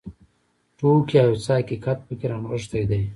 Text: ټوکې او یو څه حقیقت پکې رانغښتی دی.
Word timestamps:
ټوکې 0.77 1.17
او 1.23 1.29
یو 1.31 1.41
څه 1.45 1.51
حقیقت 1.59 1.97
پکې 2.07 2.25
رانغښتی 2.31 2.81
دی. 2.89 3.01